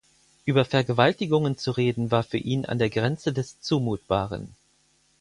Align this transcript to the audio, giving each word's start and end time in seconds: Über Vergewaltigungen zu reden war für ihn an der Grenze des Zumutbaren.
Über 0.45 0.65
Vergewaltigungen 0.65 1.59
zu 1.59 1.69
reden 1.69 2.09
war 2.09 2.23
für 2.23 2.39
ihn 2.39 2.65
an 2.65 2.79
der 2.79 2.89
Grenze 2.89 3.33
des 3.33 3.59
Zumutbaren. 3.61 4.55